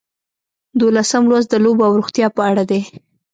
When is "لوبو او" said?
1.63-1.93